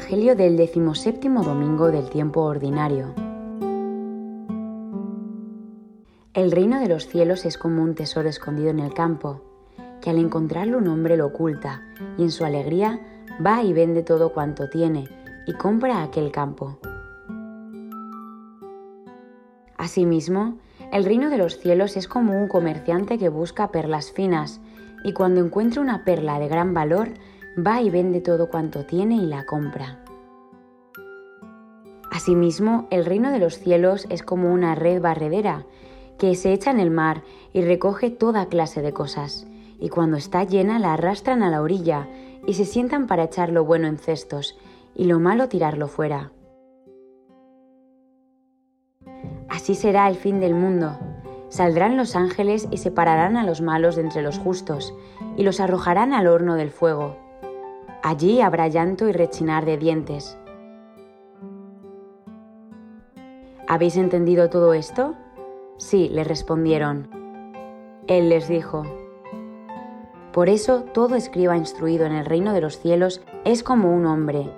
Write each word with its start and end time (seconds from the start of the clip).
Evangelio 0.00 0.34
del 0.34 0.56
decimoséptimo 0.56 1.44
domingo 1.44 1.88
del 1.88 2.08
tiempo 2.08 2.40
ordinario. 2.40 3.14
El 6.32 6.50
reino 6.50 6.80
de 6.80 6.88
los 6.88 7.06
cielos 7.06 7.44
es 7.44 7.58
como 7.58 7.82
un 7.82 7.94
tesoro 7.94 8.26
escondido 8.26 8.70
en 8.70 8.80
el 8.80 8.94
campo, 8.94 9.42
que 10.00 10.08
al 10.08 10.16
encontrarlo 10.16 10.78
un 10.78 10.88
hombre 10.88 11.18
lo 11.18 11.26
oculta 11.26 11.82
y 12.16 12.22
en 12.22 12.30
su 12.30 12.46
alegría 12.46 12.98
va 13.44 13.62
y 13.62 13.74
vende 13.74 14.02
todo 14.02 14.32
cuanto 14.32 14.70
tiene 14.70 15.06
y 15.46 15.52
compra 15.52 16.02
aquel 16.02 16.32
campo. 16.32 16.78
Asimismo, 19.76 20.56
el 20.92 21.04
reino 21.04 21.28
de 21.28 21.36
los 21.36 21.58
cielos 21.58 21.98
es 21.98 22.08
como 22.08 22.40
un 22.40 22.48
comerciante 22.48 23.18
que 23.18 23.28
busca 23.28 23.70
perlas 23.70 24.12
finas 24.12 24.62
y 25.04 25.12
cuando 25.12 25.44
encuentra 25.44 25.82
una 25.82 26.04
perla 26.04 26.38
de 26.38 26.48
gran 26.48 26.72
valor, 26.72 27.10
va 27.58 27.80
y 27.82 27.90
vende 27.90 28.20
todo 28.20 28.48
cuanto 28.48 28.84
tiene 28.84 29.16
y 29.16 29.26
la 29.26 29.44
compra. 29.44 30.04
Asimismo, 32.10 32.86
el 32.90 33.04
reino 33.04 33.30
de 33.30 33.38
los 33.38 33.58
cielos 33.58 34.06
es 34.10 34.22
como 34.22 34.52
una 34.52 34.74
red 34.74 35.00
barredera 35.00 35.64
que 36.18 36.34
se 36.34 36.52
echa 36.52 36.70
en 36.70 36.80
el 36.80 36.90
mar 36.90 37.22
y 37.52 37.62
recoge 37.62 38.10
toda 38.10 38.46
clase 38.46 38.82
de 38.82 38.92
cosas, 38.92 39.46
y 39.78 39.88
cuando 39.88 40.16
está 40.16 40.44
llena 40.44 40.78
la 40.78 40.92
arrastran 40.92 41.42
a 41.42 41.50
la 41.50 41.62
orilla 41.62 42.08
y 42.46 42.54
se 42.54 42.66
sientan 42.66 43.06
para 43.06 43.24
echar 43.24 43.50
lo 43.50 43.64
bueno 43.64 43.88
en 43.88 43.96
cestos 43.96 44.58
y 44.94 45.04
lo 45.04 45.18
malo 45.18 45.48
tirarlo 45.48 45.88
fuera. 45.88 46.32
Así 49.48 49.74
será 49.74 50.08
el 50.08 50.16
fin 50.16 50.40
del 50.40 50.54
mundo. 50.54 50.98
Saldrán 51.48 51.96
los 51.96 52.14
ángeles 52.16 52.68
y 52.70 52.76
separarán 52.76 53.36
a 53.36 53.44
los 53.44 53.60
malos 53.60 53.96
de 53.96 54.02
entre 54.02 54.22
los 54.22 54.38
justos, 54.38 54.94
y 55.36 55.42
los 55.42 55.58
arrojarán 55.58 56.12
al 56.12 56.26
horno 56.26 56.54
del 56.54 56.70
fuego. 56.70 57.29
Allí 58.02 58.40
habrá 58.40 58.68
llanto 58.68 59.08
y 59.08 59.12
rechinar 59.12 59.66
de 59.66 59.76
dientes. 59.76 60.38
¿Habéis 63.68 63.96
entendido 63.96 64.48
todo 64.48 64.72
esto? 64.72 65.14
Sí, 65.76 66.08
le 66.08 66.24
respondieron. 66.24 67.08
Él 68.06 68.30
les 68.30 68.48
dijo, 68.48 68.84
Por 70.32 70.48
eso 70.48 70.82
todo 70.94 71.14
escriba 71.14 71.56
instruido 71.56 72.06
en 72.06 72.12
el 72.12 72.24
reino 72.24 72.52
de 72.54 72.62
los 72.62 72.78
cielos 72.78 73.22
es 73.44 73.62
como 73.62 73.94
un 73.94 74.06
hombre, 74.06 74.50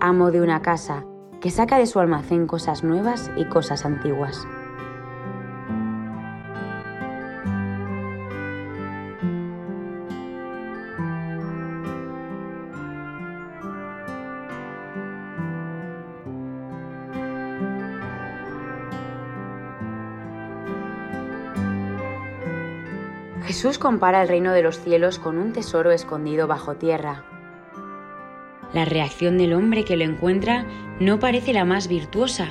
amo 0.00 0.30
de 0.30 0.40
una 0.40 0.62
casa, 0.62 1.04
que 1.40 1.50
saca 1.50 1.78
de 1.78 1.86
su 1.86 2.00
almacén 2.00 2.46
cosas 2.46 2.82
nuevas 2.82 3.30
y 3.36 3.44
cosas 3.44 3.84
antiguas. 3.84 4.46
Jesús 23.48 23.78
compara 23.78 24.20
el 24.20 24.28
reino 24.28 24.52
de 24.52 24.60
los 24.62 24.78
cielos 24.78 25.18
con 25.18 25.38
un 25.38 25.54
tesoro 25.54 25.90
escondido 25.90 26.46
bajo 26.46 26.74
tierra. 26.74 27.24
La 28.74 28.84
reacción 28.84 29.38
del 29.38 29.54
hombre 29.54 29.86
que 29.86 29.96
lo 29.96 30.04
encuentra 30.04 30.66
no 31.00 31.18
parece 31.18 31.54
la 31.54 31.64
más 31.64 31.88
virtuosa, 31.88 32.50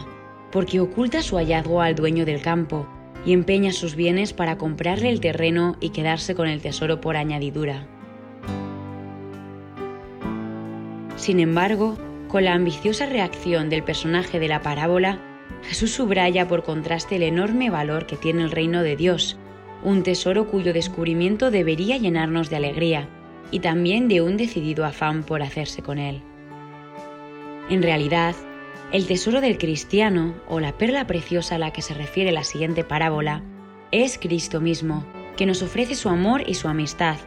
porque 0.52 0.80
oculta 0.80 1.22
su 1.22 1.36
hallazgo 1.36 1.84
al 1.84 1.94
dueño 1.94 2.26
del 2.26 2.42
campo 2.42 2.88
y 3.24 3.34
empeña 3.34 3.74
sus 3.74 3.96
bienes 3.96 4.34
para 4.34 4.58
comprarle 4.58 5.10
el 5.10 5.20
terreno 5.20 5.76
y 5.80 5.90
quedarse 5.90 6.34
con 6.34 6.48
el 6.48 6.64
tesoro 6.64 7.00
por 7.00 7.16
añadidura. 7.16 7.86
Sin 11.16 11.40
embargo, 11.40 11.96
con 12.28 12.44
la 12.44 12.56
ambiciosa 12.56 13.06
reacción 13.06 13.70
del 13.70 13.84
personaje 13.84 14.40
de 14.40 14.48
la 14.48 14.64
parábola, 14.64 15.20
Jesús 15.62 15.92
subraya 15.92 16.48
por 16.48 16.64
contraste 16.64 17.18
el 17.18 17.22
enorme 17.22 17.70
valor 17.70 18.08
que 18.08 18.18
tiene 18.18 18.42
el 18.42 18.50
reino 18.50 18.82
de 18.82 18.96
Dios 18.96 19.38
un 19.84 20.04
tesoro 20.04 20.48
cuyo 20.48 20.74
descubrimiento 20.74 21.52
debería 21.52 21.98
llenarnos 21.98 22.50
de 22.50 22.56
alegría 22.56 23.10
y 23.52 23.60
también 23.60 24.08
de 24.08 24.22
un 24.22 24.38
decidido 24.38 24.86
afán 24.86 25.24
por 25.24 25.42
hacerse 25.42 25.82
con 25.82 25.98
él. 25.98 26.22
En 27.70 27.84
realidad, 27.84 28.36
el 28.92 29.06
tesoro 29.06 29.42
del 29.42 29.58
cristiano, 29.58 30.36
o 30.48 30.60
la 30.60 30.78
perla 30.78 31.08
preciosa 31.08 31.56
a 31.56 31.60
la 31.60 31.74
que 31.74 31.82
se 31.82 31.94
refiere 31.94 32.32
la 32.32 32.44
siguiente 32.44 32.84
parábola, 32.84 33.44
es 33.92 34.18
Cristo 34.18 34.62
mismo, 34.62 35.06
que 35.36 35.46
nos 35.46 35.62
ofrece 35.62 35.96
su 35.96 36.10
amor 36.10 36.44
y 36.48 36.54
su 36.54 36.68
amistad, 36.68 37.18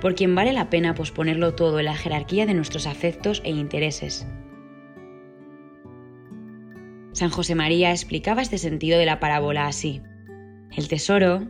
por 0.00 0.14
quien 0.14 0.34
vale 0.34 0.52
la 0.52 0.70
pena 0.70 0.94
posponerlo 0.94 1.54
todo 1.54 1.78
en 1.78 1.86
la 1.86 1.94
jerarquía 1.94 2.46
de 2.46 2.54
nuestros 2.54 2.86
afectos 2.86 3.42
e 3.44 3.50
intereses. 3.50 4.26
San 7.12 7.30
José 7.30 7.54
María 7.54 7.92
explicaba 7.92 8.42
este 8.42 8.58
sentido 8.58 8.98
de 8.98 9.06
la 9.06 9.20
parábola 9.20 9.66
así. 9.66 10.02
El 10.76 10.88
tesoro, 10.88 11.46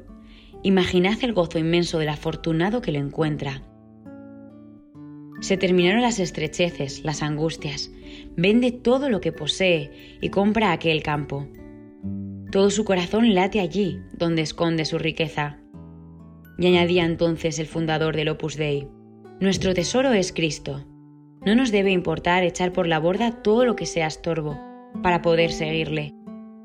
Imaginad 0.67 1.23
el 1.23 1.33
gozo 1.33 1.61
inmenso 1.61 2.01
del 2.01 2.09
afortunado 2.09 2.83
que 2.83 2.91
lo 2.91 2.99
encuentra. 2.99 3.63
Se 5.41 5.57
terminaron 5.57 6.03
las 6.03 6.19
estrecheces, 6.19 7.05
las 7.05 7.23
angustias. 7.23 7.93
Vende 8.37 8.73
todo 8.73 9.09
lo 9.09 9.21
que 9.21 9.31
posee 9.31 10.19
y 10.21 10.31
compra 10.31 10.73
aquel 10.73 11.05
campo. 11.05 11.47
Todo 12.51 12.71
su 12.71 12.85
corazón 12.85 13.33
late 13.33 13.61
allí, 13.61 14.01
donde 14.19 14.43
esconde 14.43 14.85
su 14.87 14.99
riqueza. 14.99 15.61
Y 16.59 16.67
añadía 16.67 17.05
entonces 17.05 17.61
el 17.61 17.69
fundador 17.69 18.17
del 18.17 18.31
Opus 18.31 18.57
Dei, 18.57 18.89
Nuestro 19.39 19.73
tesoro 19.73 20.15
es 20.15 20.33
Cristo. 20.33 20.85
No 21.45 21.55
nos 21.55 21.71
debe 21.71 21.93
importar 21.93 22.43
echar 22.43 22.73
por 22.73 22.89
la 22.89 22.99
borda 22.99 23.41
todo 23.41 23.65
lo 23.65 23.77
que 23.77 23.87
sea 23.87 24.09
estorbo, 24.09 24.59
para 25.01 25.23
poder 25.23 25.53
seguirle. 25.53 26.13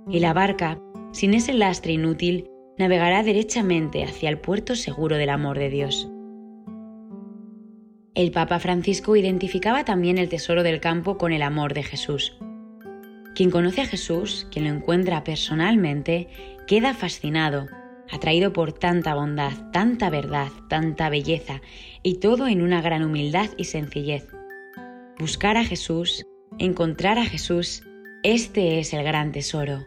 Y 0.09 0.22
la 0.22 0.33
barca, 0.33 0.81
sin 1.12 1.35
ese 1.35 1.53
lastre 1.53 1.94
inútil, 1.94 2.50
navegará 2.81 3.22
derechamente 3.22 4.03
hacia 4.03 4.28
el 4.28 4.40
puerto 4.40 4.75
seguro 4.75 5.18
del 5.18 5.30
amor 5.30 5.59
de 5.59 5.69
Dios. 5.69 6.09
El 8.16 8.31
Papa 8.31 8.58
Francisco 8.58 9.16
identificaba 9.16 9.86
también 9.86 10.18
el 10.18 10.30
tesoro 10.30 10.64
del 10.64 10.81
campo 10.81 11.19
con 11.19 11.31
el 11.31 11.44
amor 11.44 11.75
de 11.75 11.84
Jesús. 11.84 12.36
Quien 13.36 13.52
conoce 13.52 13.81
a 13.81 13.86
Jesús, 13.86 14.47
quien 14.52 14.66
lo 14.66 14.72
encuentra 14.72 15.24
personalmente, 15.24 16.28
queda 16.66 16.96
fascinado, 16.96 17.68
atraído 18.09 18.52
por 18.52 18.74
tanta 18.74 19.13
bondad, 19.13 19.53
tanta 19.72 20.09
verdad, 20.09 20.50
tanta 20.68 21.09
belleza, 21.09 21.62
y 22.02 22.16
todo 22.16 22.48
en 22.48 22.63
una 22.63 22.81
gran 22.81 23.03
humildad 23.03 23.52
y 23.58 23.66
sencillez. 23.66 24.28
Buscar 25.19 25.56
a 25.56 25.63
Jesús, 25.63 26.25
encontrar 26.58 27.19
a 27.19 27.25
Jesús, 27.25 27.84
este 28.24 28.80
es 28.80 28.92
el 28.94 29.03
gran 29.03 29.31
tesoro 29.31 29.86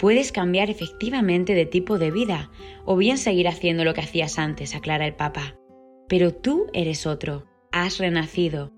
puedes 0.00 0.32
cambiar 0.32 0.70
efectivamente 0.70 1.54
de 1.54 1.66
tipo 1.66 1.98
de 1.98 2.10
vida 2.10 2.50
o 2.86 2.96
bien 2.96 3.18
seguir 3.18 3.46
haciendo 3.46 3.84
lo 3.84 3.92
que 3.92 4.00
hacías 4.00 4.38
antes, 4.38 4.74
aclara 4.74 5.06
el 5.06 5.14
Papa. 5.14 5.56
Pero 6.08 6.32
tú 6.32 6.68
eres 6.72 7.06
otro, 7.06 7.44
has 7.70 7.98
renacido, 7.98 8.72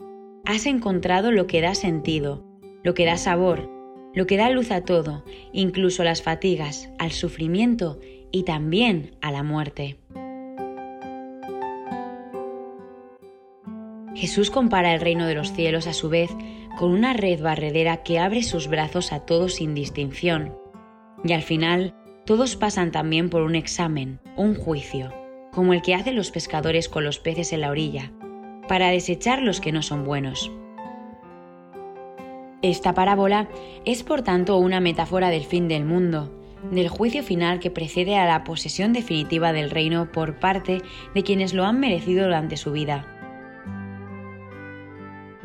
has 0.45 0.67
encontrado 0.67 1.31
lo 1.31 1.47
que 1.47 1.61
da 1.61 1.77
sentido, 1.77 2.45
lo 2.83 2.95
que 2.95 3.07
da 3.07 3.17
sabor, 3.17 3.71
lo 4.15 4.27
que 4.27 4.37
da 4.37 4.51
luz 4.51 4.73
a 4.73 4.85
todo, 4.85 5.25
incluso 5.53 6.03
a 6.03 6.07
las 6.07 6.23
fatigas, 6.23 6.91
al 6.99 7.13
sufrimiento 7.13 8.01
y 8.33 8.43
también 8.43 9.17
a 9.21 9.31
la 9.31 9.45
muerte. 9.45 9.99
Jesús 14.17 14.51
compara 14.51 14.93
el 14.93 15.01
reino 15.01 15.27
de 15.27 15.37
los 15.37 15.53
cielos 15.53 15.87
a 15.87 15.93
su 15.93 16.09
vez 16.09 16.31
con 16.77 16.91
una 16.91 17.13
red 17.13 17.41
barredera 17.41 18.03
que 18.03 18.19
abre 18.19 18.43
sus 18.43 18.67
brazos 18.67 19.13
a 19.13 19.21
todos 19.21 19.55
sin 19.55 19.75
distinción 19.75 20.62
y 21.25 21.33
al 21.33 21.43
final, 21.43 21.95
todos 22.25 22.57
pasan 22.57 22.93
también 22.93 23.31
por 23.31 23.43
un 23.43 23.55
examen, 23.55 24.21
un 24.37 24.55
juicio, 24.55 25.13
como 25.53 25.73
el 25.73 25.83
que 25.83 25.95
hacen 25.95 26.17
los 26.17 26.31
pescadores 26.31 26.89
con 26.89 27.05
los 27.05 27.19
peces 27.19 27.53
en 27.53 27.61
la 27.61 27.71
orilla, 27.71 28.13
para 28.69 28.89
desechar 28.89 29.43
los 29.43 29.61
que 29.61 29.73
no 29.73 29.83
son 29.83 30.05
buenos. 30.05 30.51
Esta 32.63 32.95
parábola 32.95 33.49
es 33.85 34.05
por 34.05 34.23
tanto 34.23 34.57
una 34.57 34.81
metáfora 34.81 35.31
del 35.31 35.45
fin 35.45 35.67
del 35.67 35.85
mundo, 35.85 36.33
del 36.71 36.89
juicio 36.89 37.25
final 37.25 37.59
que 37.59 37.73
precede 37.73 38.17
a 38.17 38.25
la 38.25 38.45
posesión 38.45 38.93
definitiva 38.93 39.53
del 39.53 39.71
reino 39.71 40.13
por 40.13 40.39
parte 40.39 40.81
de 41.13 41.23
quienes 41.25 41.55
lo 41.55 41.65
han 41.65 41.81
merecido 41.81 42.25
durante 42.25 42.57
su 42.57 42.71
vida. 42.71 43.07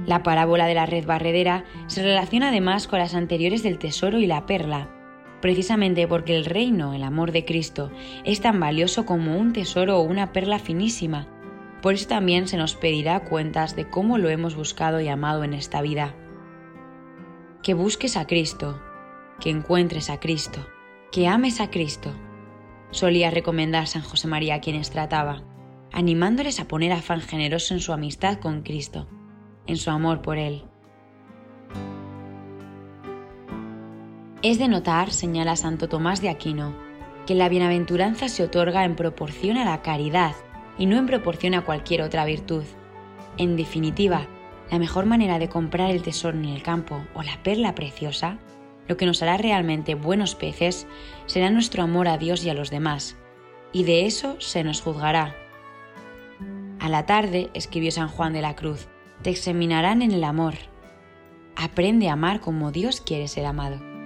La 0.05 0.21
parábola 0.21 0.67
de 0.67 0.75
la 0.75 0.85
red 0.85 1.05
barredera 1.05 1.65
se 1.87 2.03
relaciona 2.03 2.49
además 2.49 2.87
con 2.87 2.99
las 2.99 3.15
anteriores 3.15 3.63
del 3.63 3.79
tesoro 3.79 4.19
y 4.19 4.27
la 4.27 4.45
perla, 4.45 4.89
precisamente 5.41 6.07
porque 6.07 6.35
el 6.35 6.45
reino, 6.45 6.93
el 6.93 7.03
amor 7.03 7.31
de 7.31 7.45
Cristo, 7.45 7.91
es 8.23 8.41
tan 8.41 8.59
valioso 8.59 9.05
como 9.05 9.37
un 9.37 9.53
tesoro 9.53 9.99
o 9.99 10.01
una 10.01 10.33
perla 10.33 10.59
finísima. 10.59 11.27
Por 11.81 11.93
eso 11.93 12.07
también 12.07 12.47
se 12.47 12.57
nos 12.57 12.75
pedirá 12.75 13.23
cuentas 13.25 13.75
de 13.75 13.89
cómo 13.89 14.17
lo 14.17 14.29
hemos 14.29 14.55
buscado 14.55 14.99
y 14.99 15.07
amado 15.07 15.43
en 15.43 15.53
esta 15.53 15.81
vida. 15.81 16.15
Que 17.61 17.73
busques 17.73 18.17
a 18.17 18.25
Cristo, 18.25 18.81
que 19.39 19.49
encuentres 19.49 20.09
a 20.09 20.19
Cristo, 20.19 20.65
que 21.11 21.27
ames 21.27 21.61
a 21.61 21.69
Cristo. 21.69 22.13
Solía 22.91 23.31
recomendar 23.31 23.87
San 23.87 24.01
José 24.01 24.27
María 24.27 24.55
a 24.55 24.61
quienes 24.61 24.89
trataba, 24.89 25.43
animándoles 25.91 26.59
a 26.59 26.67
poner 26.67 26.91
afán 26.91 27.21
generoso 27.21 27.73
en 27.73 27.79
su 27.79 27.93
amistad 27.93 28.39
con 28.39 28.63
Cristo, 28.63 29.07
en 29.67 29.77
su 29.77 29.91
amor 29.91 30.21
por 30.21 30.37
Él. 30.37 30.66
Es 34.47 34.59
de 34.59 34.69
notar, 34.69 35.11
señala 35.11 35.57
Santo 35.57 35.89
Tomás 35.89 36.21
de 36.21 36.29
Aquino, 36.29 36.73
que 37.25 37.35
la 37.35 37.49
bienaventuranza 37.49 38.29
se 38.29 38.43
otorga 38.43 38.85
en 38.85 38.95
proporción 38.95 39.57
a 39.57 39.65
la 39.65 39.81
caridad 39.81 40.35
y 40.77 40.85
no 40.85 40.95
en 40.95 41.05
proporción 41.05 41.53
a 41.53 41.65
cualquier 41.65 42.01
otra 42.01 42.23
virtud. 42.23 42.63
En 43.37 43.57
definitiva, 43.57 44.25
la 44.71 44.79
mejor 44.79 45.05
manera 45.05 45.37
de 45.37 45.49
comprar 45.49 45.91
el 45.91 46.01
tesoro 46.01 46.37
en 46.37 46.45
el 46.45 46.63
campo 46.63 47.03
o 47.13 47.23
la 47.23 47.43
perla 47.43 47.75
preciosa, 47.75 48.39
lo 48.87 48.95
que 48.95 49.05
nos 49.05 49.21
hará 49.21 49.35
realmente 49.35 49.95
buenos 49.95 50.33
peces, 50.33 50.87
será 51.25 51.49
nuestro 51.49 51.83
amor 51.83 52.07
a 52.07 52.17
Dios 52.17 52.45
y 52.45 52.49
a 52.49 52.53
los 52.53 52.69
demás, 52.69 53.17
y 53.73 53.83
de 53.83 54.05
eso 54.05 54.39
se 54.39 54.63
nos 54.63 54.79
juzgará. 54.79 55.35
A 56.79 56.87
la 56.87 57.05
tarde, 57.05 57.49
escribió 57.53 57.91
San 57.91 58.07
Juan 58.07 58.31
de 58.31 58.41
la 58.41 58.55
Cruz, 58.55 58.87
te 59.23 59.29
examinarán 59.29 60.01
en 60.01 60.13
el 60.13 60.23
amor. 60.23 60.53
Aprende 61.57 62.07
a 62.07 62.13
amar 62.13 62.39
como 62.39 62.71
Dios 62.71 63.01
quiere 63.01 63.27
ser 63.27 63.45
amado. 63.45 63.96